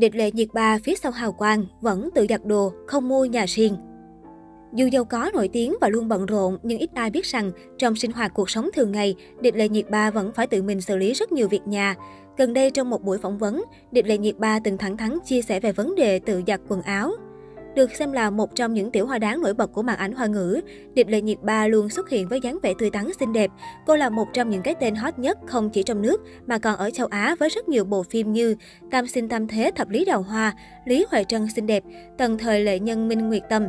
Địch 0.00 0.16
lệ 0.16 0.30
nhiệt 0.30 0.48
ba 0.54 0.78
phía 0.84 0.94
sau 0.94 1.12
hào 1.12 1.32
quang, 1.32 1.64
vẫn 1.80 2.08
tự 2.14 2.26
giặt 2.28 2.44
đồ, 2.44 2.72
không 2.86 3.08
mua 3.08 3.24
nhà 3.24 3.44
riêng. 3.48 3.76
Dù 4.74 4.86
giàu 4.86 5.04
có 5.04 5.30
nổi 5.34 5.48
tiếng 5.52 5.74
và 5.80 5.88
luôn 5.88 6.08
bận 6.08 6.26
rộn, 6.26 6.58
nhưng 6.62 6.78
ít 6.78 6.90
ai 6.94 7.10
biết 7.10 7.26
rằng 7.26 7.52
trong 7.78 7.96
sinh 7.96 8.12
hoạt 8.12 8.34
cuộc 8.34 8.50
sống 8.50 8.70
thường 8.74 8.92
ngày, 8.92 9.14
Địch 9.40 9.56
Lệ 9.56 9.68
Nhiệt 9.68 9.90
Ba 9.90 10.10
vẫn 10.10 10.32
phải 10.34 10.46
tự 10.46 10.62
mình 10.62 10.80
xử 10.80 10.96
lý 10.96 11.12
rất 11.12 11.32
nhiều 11.32 11.48
việc 11.48 11.66
nhà. 11.66 11.94
Gần 12.36 12.54
đây 12.54 12.70
trong 12.70 12.90
một 12.90 13.02
buổi 13.02 13.18
phỏng 13.18 13.38
vấn, 13.38 13.64
Địch 13.92 14.06
Lệ 14.06 14.18
Nhiệt 14.18 14.38
Ba 14.38 14.58
từng 14.64 14.78
thẳng 14.78 14.96
thắn 14.96 15.18
chia 15.24 15.42
sẻ 15.42 15.60
về 15.60 15.72
vấn 15.72 15.94
đề 15.94 16.18
tự 16.18 16.42
giặt 16.46 16.60
quần 16.68 16.82
áo. 16.82 17.12
Được 17.74 17.90
xem 17.96 18.12
là 18.12 18.30
một 18.30 18.54
trong 18.54 18.74
những 18.74 18.90
tiểu 18.90 19.06
hoa 19.06 19.18
đáng 19.18 19.40
nổi 19.40 19.54
bật 19.54 19.72
của 19.72 19.82
màn 19.82 19.96
ảnh 19.96 20.12
hoa 20.12 20.26
ngữ, 20.26 20.60
Điệp 20.94 21.08
Lệ 21.08 21.20
Nhiệt 21.20 21.38
Ba 21.42 21.68
luôn 21.68 21.88
xuất 21.88 22.10
hiện 22.10 22.28
với 22.28 22.40
dáng 22.40 22.58
vẻ 22.62 22.74
tươi 22.78 22.90
tắn 22.90 23.08
xinh 23.20 23.32
đẹp. 23.32 23.50
Cô 23.86 23.96
là 23.96 24.10
một 24.10 24.28
trong 24.32 24.50
những 24.50 24.62
cái 24.62 24.74
tên 24.80 24.94
hot 24.94 25.18
nhất 25.18 25.38
không 25.46 25.70
chỉ 25.70 25.82
trong 25.82 26.02
nước 26.02 26.20
mà 26.46 26.58
còn 26.58 26.76
ở 26.76 26.90
châu 26.90 27.06
Á 27.06 27.34
với 27.38 27.48
rất 27.48 27.68
nhiều 27.68 27.84
bộ 27.84 28.02
phim 28.02 28.32
như 28.32 28.56
Tam 28.90 29.06
sinh 29.06 29.28
tam 29.28 29.48
thế 29.48 29.70
thập 29.76 29.88
lý 29.90 30.04
đào 30.04 30.22
hoa, 30.22 30.54
Lý 30.84 31.06
Huệ 31.10 31.24
Trân 31.24 31.48
xinh 31.56 31.66
đẹp, 31.66 31.82
Tần 32.18 32.38
thời 32.38 32.64
lệ 32.64 32.78
nhân 32.78 33.08
Minh 33.08 33.28
Nguyệt 33.28 33.42
Tâm. 33.50 33.66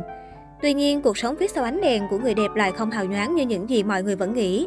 Tuy 0.62 0.74
nhiên, 0.74 1.02
cuộc 1.02 1.18
sống 1.18 1.36
phía 1.40 1.48
sau 1.48 1.64
ánh 1.64 1.80
đèn 1.80 2.02
của 2.10 2.18
người 2.18 2.34
đẹp 2.34 2.54
lại 2.54 2.72
không 2.72 2.90
hào 2.90 3.04
nhoáng 3.04 3.34
như 3.34 3.46
những 3.46 3.70
gì 3.70 3.82
mọi 3.82 4.02
người 4.02 4.16
vẫn 4.16 4.34
nghĩ. 4.34 4.66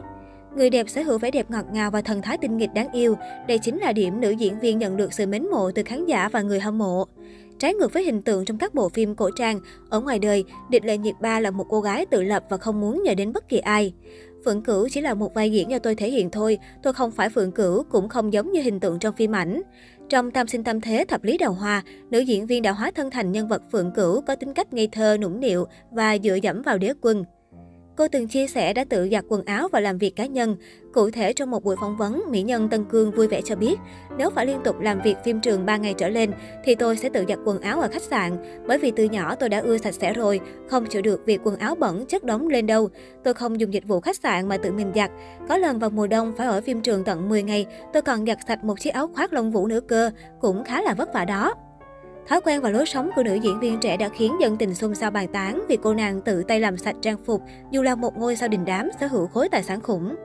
Người 0.55 0.69
đẹp 0.69 0.89
sở 0.89 1.01
hữu 1.01 1.17
vẻ 1.17 1.31
đẹp 1.31 1.51
ngọt 1.51 1.65
ngào 1.71 1.91
và 1.91 2.01
thần 2.01 2.21
thái 2.21 2.37
tinh 2.37 2.57
nghịch 2.57 2.73
đáng 2.73 2.91
yêu. 2.91 3.17
Đây 3.47 3.57
chính 3.57 3.77
là 3.77 3.93
điểm 3.93 4.21
nữ 4.21 4.31
diễn 4.31 4.59
viên 4.59 4.79
nhận 4.79 4.97
được 4.97 5.13
sự 5.13 5.25
mến 5.25 5.47
mộ 5.51 5.71
từ 5.71 5.83
khán 5.83 6.05
giả 6.05 6.29
và 6.29 6.41
người 6.41 6.59
hâm 6.59 6.77
mộ. 6.77 7.05
Trái 7.59 7.73
ngược 7.73 7.93
với 7.93 8.03
hình 8.03 8.21
tượng 8.21 8.45
trong 8.45 8.57
các 8.57 8.73
bộ 8.73 8.89
phim 8.89 9.15
cổ 9.15 9.29
trang, 9.35 9.59
ở 9.89 9.99
ngoài 9.99 10.19
đời, 10.19 10.43
Địch 10.69 10.85
Lệ 10.85 10.97
Nhiệt 10.97 11.15
Ba 11.21 11.39
là 11.39 11.51
một 11.51 11.65
cô 11.69 11.81
gái 11.81 12.05
tự 12.05 12.21
lập 12.21 12.43
và 12.49 12.57
không 12.57 12.81
muốn 12.81 13.03
nhờ 13.03 13.15
đến 13.15 13.33
bất 13.33 13.49
kỳ 13.49 13.57
ai. 13.57 13.93
Phượng 14.45 14.63
Cửu 14.63 14.87
chỉ 14.89 15.01
là 15.01 15.13
một 15.13 15.33
vai 15.33 15.51
diễn 15.51 15.69
do 15.69 15.79
tôi 15.79 15.95
thể 15.95 16.09
hiện 16.09 16.29
thôi, 16.29 16.57
tôi 16.83 16.93
không 16.93 17.11
phải 17.11 17.29
Phượng 17.29 17.51
Cửu, 17.51 17.83
cũng 17.83 18.09
không 18.09 18.33
giống 18.33 18.51
như 18.51 18.61
hình 18.61 18.79
tượng 18.79 18.99
trong 18.99 19.15
phim 19.15 19.35
ảnh. 19.35 19.61
Trong 20.09 20.31
Tam 20.31 20.47
sinh 20.47 20.63
tam 20.63 20.81
thế 20.81 21.05
thập 21.07 21.23
lý 21.23 21.37
đào 21.37 21.53
hoa, 21.53 21.83
nữ 22.09 22.19
diễn 22.19 22.47
viên 22.47 22.61
đã 22.61 22.71
hóa 22.71 22.91
thân 22.95 23.11
thành 23.11 23.31
nhân 23.31 23.47
vật 23.47 23.61
Phượng 23.71 23.91
Cửu 23.91 24.21
có 24.21 24.35
tính 24.35 24.53
cách 24.53 24.73
ngây 24.73 24.87
thơ, 24.91 25.17
nũng 25.17 25.39
nịu 25.39 25.65
và 25.91 26.17
dựa 26.23 26.35
dẫm 26.35 26.61
vào 26.61 26.77
đế 26.77 26.93
quân. 27.01 27.23
Cô 27.97 28.07
từng 28.07 28.27
chia 28.27 28.47
sẻ 28.47 28.73
đã 28.73 28.83
tự 28.89 29.09
giặt 29.11 29.25
quần 29.27 29.45
áo 29.45 29.67
và 29.71 29.79
làm 29.79 29.97
việc 29.97 30.15
cá 30.15 30.25
nhân. 30.25 30.55
Cụ 30.93 31.09
thể 31.11 31.33
trong 31.33 31.51
một 31.51 31.63
buổi 31.63 31.75
phỏng 31.75 31.97
vấn, 31.97 32.23
mỹ 32.29 32.41
nhân 32.41 32.69
Tân 32.69 32.85
Cương 32.85 33.11
vui 33.11 33.27
vẻ 33.27 33.41
cho 33.41 33.55
biết, 33.55 33.75
nếu 34.17 34.29
phải 34.29 34.45
liên 34.45 34.59
tục 34.63 34.79
làm 34.79 35.01
việc 35.01 35.15
phim 35.23 35.39
trường 35.41 35.65
3 35.65 35.77
ngày 35.77 35.93
trở 35.97 36.09
lên 36.09 36.31
thì 36.63 36.75
tôi 36.75 36.97
sẽ 36.97 37.09
tự 37.09 37.25
giặt 37.29 37.39
quần 37.45 37.61
áo 37.61 37.81
ở 37.81 37.87
khách 37.87 38.01
sạn, 38.01 38.37
bởi 38.67 38.77
vì 38.77 38.91
từ 38.91 39.03
nhỏ 39.03 39.35
tôi 39.35 39.49
đã 39.49 39.59
ưa 39.59 39.77
sạch 39.77 39.93
sẽ 39.93 40.13
rồi, 40.13 40.39
không 40.69 40.85
chịu 40.85 41.01
được 41.01 41.25
việc 41.25 41.41
quần 41.43 41.57
áo 41.57 41.75
bẩn 41.75 42.05
chất 42.05 42.23
đống 42.23 42.47
lên 42.47 42.67
đâu. 42.67 42.89
Tôi 43.23 43.33
không 43.33 43.59
dùng 43.59 43.73
dịch 43.73 43.87
vụ 43.87 43.99
khách 43.99 44.17
sạn 44.17 44.49
mà 44.49 44.57
tự 44.57 44.71
mình 44.71 44.91
giặt. 44.95 45.11
Có 45.49 45.57
lần 45.57 45.79
vào 45.79 45.89
mùa 45.89 46.07
đông 46.07 46.33
phải 46.37 46.47
ở 46.47 46.61
phim 46.61 46.81
trường 46.81 47.03
tận 47.03 47.29
10 47.29 47.43
ngày, 47.43 47.65
tôi 47.93 48.01
còn 48.01 48.25
giặt 48.25 48.37
sạch 48.47 48.63
một 48.63 48.79
chiếc 48.79 48.93
áo 48.93 49.07
khoác 49.07 49.33
lông 49.33 49.51
vũ 49.51 49.67
nữa 49.67 49.79
cơ, 49.87 50.11
cũng 50.41 50.63
khá 50.63 50.81
là 50.81 50.93
vất 50.93 51.13
vả 51.13 51.25
đó. 51.25 51.53
Thói 52.27 52.41
quen 52.41 52.61
và 52.61 52.69
lối 52.69 52.85
sống 52.85 53.09
của 53.15 53.23
nữ 53.23 53.35
diễn 53.35 53.59
viên 53.59 53.79
trẻ 53.79 53.97
đã 53.97 54.09
khiến 54.09 54.35
dân 54.41 54.57
tình 54.57 54.75
xôn 54.75 54.95
xao 54.95 55.11
bàn 55.11 55.27
tán 55.27 55.65
vì 55.69 55.77
cô 55.83 55.93
nàng 55.93 56.21
tự 56.21 56.43
tay 56.43 56.59
làm 56.59 56.77
sạch 56.77 56.95
trang 57.01 57.17
phục, 57.25 57.41
dù 57.71 57.81
là 57.81 57.95
một 57.95 58.17
ngôi 58.17 58.35
sao 58.35 58.49
đình 58.49 58.65
đám 58.65 58.89
sở 58.99 59.07
hữu 59.07 59.27
khối 59.27 59.49
tài 59.49 59.63
sản 59.63 59.81
khủng. 59.81 60.15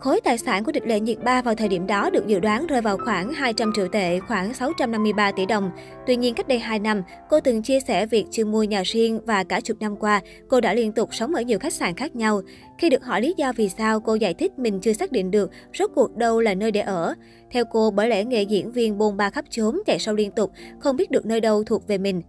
Khối 0.00 0.20
tài 0.20 0.38
sản 0.38 0.64
của 0.64 0.72
địch 0.72 0.86
lệ 0.86 1.00
nhiệt 1.00 1.18
ba 1.24 1.42
vào 1.42 1.54
thời 1.54 1.68
điểm 1.68 1.86
đó 1.86 2.10
được 2.10 2.26
dự 2.26 2.40
đoán 2.40 2.66
rơi 2.66 2.80
vào 2.80 2.98
khoảng 3.04 3.32
200 3.32 3.72
triệu 3.76 3.88
tệ, 3.88 4.20
khoảng 4.20 4.54
653 4.54 5.32
tỷ 5.32 5.46
đồng. 5.46 5.70
Tuy 6.06 6.16
nhiên, 6.16 6.34
cách 6.34 6.48
đây 6.48 6.58
2 6.58 6.78
năm, 6.78 7.02
cô 7.28 7.40
từng 7.40 7.62
chia 7.62 7.80
sẻ 7.80 8.06
việc 8.06 8.26
chưa 8.30 8.44
mua 8.44 8.62
nhà 8.62 8.82
riêng 8.84 9.20
và 9.26 9.44
cả 9.44 9.60
chục 9.60 9.76
năm 9.80 9.96
qua, 9.96 10.20
cô 10.48 10.60
đã 10.60 10.74
liên 10.74 10.92
tục 10.92 11.08
sống 11.12 11.34
ở 11.34 11.42
nhiều 11.42 11.58
khách 11.58 11.72
sạn 11.72 11.94
khác 11.94 12.16
nhau. 12.16 12.40
Khi 12.78 12.90
được 12.90 13.04
hỏi 13.04 13.20
lý 13.20 13.34
do 13.36 13.52
vì 13.56 13.68
sao, 13.68 14.00
cô 14.00 14.14
giải 14.14 14.34
thích 14.34 14.58
mình 14.58 14.80
chưa 14.80 14.92
xác 14.92 15.12
định 15.12 15.30
được 15.30 15.50
rốt 15.78 15.90
cuộc 15.94 16.16
đâu 16.16 16.40
là 16.40 16.54
nơi 16.54 16.70
để 16.70 16.80
ở. 16.80 17.14
Theo 17.50 17.64
cô, 17.64 17.90
bởi 17.90 18.08
lẽ 18.08 18.24
nghề 18.24 18.42
diễn 18.42 18.72
viên 18.72 18.98
bôn 18.98 19.16
ba 19.16 19.30
khắp 19.30 19.44
chốn, 19.50 19.78
chạy 19.86 19.98
sâu 19.98 20.14
liên 20.14 20.30
tục, 20.30 20.50
không 20.78 20.96
biết 20.96 21.10
được 21.10 21.26
nơi 21.26 21.40
đâu 21.40 21.64
thuộc 21.64 21.88
về 21.88 21.98
mình. 21.98 22.22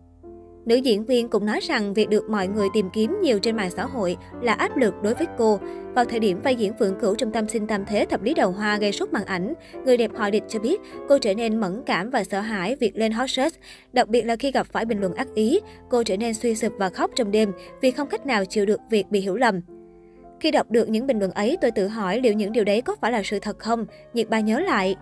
Nữ 0.66 0.76
diễn 0.76 1.06
viên 1.06 1.30
cũng 1.30 1.46
nói 1.46 1.60
rằng 1.60 1.94
việc 1.94 2.10
được 2.10 2.30
mọi 2.30 2.48
người 2.48 2.68
tìm 2.74 2.90
kiếm 2.94 3.18
nhiều 3.22 3.40
trên 3.40 3.56
mạng 3.56 3.70
xã 3.70 3.86
hội 3.86 4.18
là 4.42 4.54
áp 4.54 4.78
lực 4.78 4.94
đối 5.04 5.14
với 5.14 5.28
cô. 5.38 5.60
Vào 5.96 6.06
thời 6.06 6.20
điểm 6.20 6.42
vai 6.42 6.56
diễn 6.56 6.74
Phượng 6.80 7.00
Cửu 7.00 7.16
trong 7.16 7.32
Tâm 7.32 7.48
sinh 7.48 7.68
tam 7.68 7.86
thế 7.86 8.06
thập 8.06 8.24
lý 8.24 8.34
đầu 8.34 8.52
hoa 8.52 8.78
gây 8.78 8.92
sốt 8.92 9.14
màn 9.14 9.26
ảnh, 9.26 9.54
người 9.86 9.98
đẹp 9.98 10.12
họ 10.16 10.30
địch 10.30 10.44
cho 10.48 10.60
biết 10.60 10.82
cô 11.10 11.18
trở 11.18 11.34
nên 11.34 11.60
mẫn 11.60 11.84
cảm 11.86 12.10
và 12.10 12.24
sợ 12.24 12.40
hãi 12.40 12.76
việc 12.76 12.98
lên 12.98 13.12
hot 13.12 13.30
search. 13.30 13.56
Đặc 13.94 14.08
biệt 14.08 14.22
là 14.22 14.36
khi 14.36 14.52
gặp 14.52 14.68
phải 14.72 14.86
bình 14.86 15.00
luận 15.00 15.14
ác 15.14 15.28
ý, 15.36 15.60
cô 15.90 16.04
trở 16.04 16.18
nên 16.18 16.34
suy 16.34 16.56
sụp 16.56 16.74
và 16.78 16.90
khóc 16.90 17.12
trong 17.16 17.32
đêm 17.32 17.52
vì 17.82 17.92
không 17.92 18.08
cách 18.08 18.26
nào 18.26 18.46
chịu 18.46 18.66
được 18.66 18.80
việc 18.90 19.06
bị 19.10 19.20
hiểu 19.20 19.36
lầm. 19.36 19.62
Khi 20.40 20.52
đọc 20.52 20.72
được 20.72 20.90
những 20.90 21.08
bình 21.08 21.20
luận 21.20 21.32
ấy, 21.32 21.58
tôi 21.62 21.72
tự 21.72 21.88
hỏi 21.88 22.20
liệu 22.20 22.34
những 22.34 22.52
điều 22.52 22.64
đấy 22.64 22.82
có 22.82 22.96
phải 23.02 23.12
là 23.12 23.22
sự 23.26 23.40
thật 23.40 23.60
không? 23.60 23.86
Nhiệt 24.14 24.30
ba 24.30 24.40
nhớ 24.40 24.60
lại, 24.60 24.96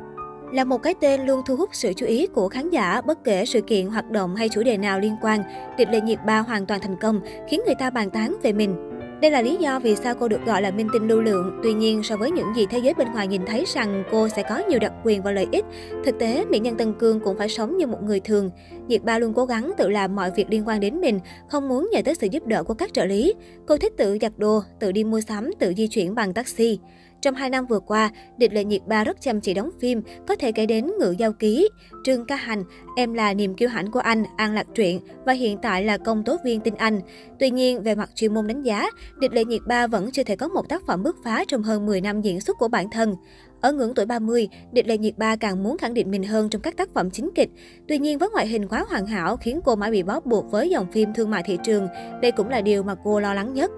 là 0.51 0.63
một 0.63 0.77
cái 0.77 0.93
tên 1.01 1.25
luôn 1.25 1.41
thu 1.45 1.55
hút 1.55 1.69
sự 1.73 1.93
chú 1.93 2.05
ý 2.05 2.27
của 2.27 2.49
khán 2.49 2.69
giả 2.69 3.01
bất 3.01 3.23
kể 3.23 3.45
sự 3.45 3.61
kiện, 3.61 3.87
hoạt 3.87 4.11
động 4.11 4.35
hay 4.35 4.49
chủ 4.49 4.63
đề 4.63 4.77
nào 4.77 4.99
liên 4.99 5.15
quan. 5.21 5.43
Địch 5.77 5.89
lệ 5.91 6.01
nhiệt 6.01 6.19
ba 6.25 6.39
hoàn 6.39 6.65
toàn 6.65 6.81
thành 6.81 6.95
công, 7.01 7.21
khiến 7.49 7.61
người 7.65 7.75
ta 7.79 7.89
bàn 7.89 8.09
tán 8.09 8.35
về 8.43 8.53
mình. 8.53 8.75
Đây 9.21 9.31
là 9.31 9.41
lý 9.41 9.57
do 9.59 9.79
vì 9.79 9.95
sao 9.95 10.15
cô 10.19 10.27
được 10.27 10.45
gọi 10.45 10.61
là 10.61 10.71
minh 10.71 10.87
tinh 10.93 11.07
lưu 11.07 11.21
lượng. 11.21 11.59
Tuy 11.63 11.73
nhiên, 11.73 12.03
so 12.03 12.17
với 12.17 12.31
những 12.31 12.53
gì 12.55 12.65
thế 12.65 12.79
giới 12.79 12.93
bên 12.93 13.11
ngoài 13.11 13.27
nhìn 13.27 13.45
thấy 13.45 13.65
rằng 13.67 14.03
cô 14.11 14.29
sẽ 14.29 14.43
có 14.49 14.61
nhiều 14.69 14.79
đặc 14.79 14.93
quyền 15.03 15.21
và 15.21 15.31
lợi 15.31 15.47
ích, 15.51 15.65
thực 16.05 16.19
tế, 16.19 16.45
mỹ 16.45 16.59
nhân 16.59 16.77
Tân 16.77 16.93
Cương 16.93 17.19
cũng 17.19 17.37
phải 17.37 17.49
sống 17.49 17.77
như 17.77 17.87
một 17.87 18.03
người 18.03 18.19
thường. 18.19 18.51
Nhiệt 18.87 19.03
Ba 19.03 19.19
luôn 19.19 19.33
cố 19.33 19.45
gắng 19.45 19.71
tự 19.77 19.89
làm 19.89 20.15
mọi 20.15 20.31
việc 20.31 20.49
liên 20.49 20.67
quan 20.67 20.79
đến 20.79 21.01
mình, 21.01 21.19
không 21.47 21.67
muốn 21.67 21.89
nhờ 21.91 22.01
tới 22.05 22.15
sự 22.15 22.27
giúp 22.31 22.47
đỡ 22.47 22.63
của 22.63 22.73
các 22.73 22.93
trợ 22.93 23.05
lý. 23.05 23.33
Cô 23.65 23.77
thích 23.77 23.93
tự 23.97 24.17
giặt 24.21 24.31
đồ, 24.37 24.61
tự 24.79 24.91
đi 24.91 25.03
mua 25.03 25.21
sắm, 25.21 25.51
tự 25.59 25.73
di 25.77 25.87
chuyển 25.87 26.15
bằng 26.15 26.33
taxi. 26.33 26.79
Trong 27.21 27.35
2 27.35 27.49
năm 27.49 27.65
vừa 27.65 27.79
qua, 27.79 28.11
Địch 28.37 28.53
Lệ 28.53 28.63
Nhiệt 28.63 28.81
Ba 28.87 29.03
rất 29.03 29.21
chăm 29.21 29.41
chỉ 29.41 29.53
đóng 29.53 29.69
phim, 29.79 30.01
có 30.27 30.35
thể 30.35 30.51
kể 30.51 30.65
đến 30.65 30.91
Ngự 30.99 31.15
Giao 31.17 31.33
Ký, 31.33 31.69
Trương 32.03 32.25
Ca 32.25 32.35
Hành, 32.35 32.63
Em 32.95 33.13
là 33.13 33.33
niềm 33.33 33.55
kiêu 33.55 33.69
hãnh 33.69 33.91
của 33.91 33.99
anh, 33.99 34.23
An 34.37 34.53
Lạc 34.53 34.67
Truyện 34.75 34.99
và 35.25 35.33
hiện 35.33 35.57
tại 35.61 35.83
là 35.83 35.97
công 35.97 36.23
tố 36.23 36.37
viên 36.45 36.61
tin 36.61 36.73
Anh. 36.75 37.01
Tuy 37.39 37.49
nhiên, 37.49 37.83
về 37.83 37.95
mặt 37.95 38.09
chuyên 38.15 38.33
môn 38.33 38.47
đánh 38.47 38.61
giá, 38.61 38.89
Địch 39.19 39.33
Lệ 39.33 39.45
Nhiệt 39.45 39.61
Ba 39.67 39.87
vẫn 39.87 40.11
chưa 40.11 40.23
thể 40.23 40.35
có 40.35 40.47
một 40.47 40.69
tác 40.69 40.85
phẩm 40.85 41.03
bứt 41.03 41.15
phá 41.23 41.43
trong 41.47 41.63
hơn 41.63 41.85
10 41.85 42.01
năm 42.01 42.21
diễn 42.21 42.41
xuất 42.41 42.57
của 42.57 42.67
bản 42.67 42.89
thân. 42.91 43.15
Ở 43.61 43.71
ngưỡng 43.71 43.93
tuổi 43.95 44.05
30, 44.05 44.47
Địch 44.71 44.87
Lệ 44.87 44.97
Nhiệt 44.97 45.17
Ba 45.17 45.35
càng 45.35 45.63
muốn 45.63 45.77
khẳng 45.77 45.93
định 45.93 46.11
mình 46.11 46.23
hơn 46.23 46.49
trong 46.49 46.61
các 46.61 46.77
tác 46.77 46.89
phẩm 46.93 47.11
chính 47.11 47.29
kịch. 47.35 47.49
Tuy 47.87 47.97
nhiên 47.97 48.17
với 48.17 48.29
ngoại 48.29 48.47
hình 48.47 48.67
quá 48.67 48.85
hoàn 48.89 49.05
hảo 49.05 49.37
khiến 49.37 49.59
cô 49.65 49.75
mãi 49.75 49.91
bị 49.91 50.03
bó 50.03 50.19
buộc 50.19 50.51
với 50.51 50.69
dòng 50.69 50.91
phim 50.91 51.13
thương 51.13 51.29
mại 51.29 51.43
thị 51.43 51.57
trường. 51.63 51.87
Đây 52.21 52.31
cũng 52.31 52.49
là 52.49 52.61
điều 52.61 52.83
mà 52.83 52.95
cô 53.03 53.19
lo 53.19 53.33
lắng 53.33 53.53
nhất. 53.53 53.71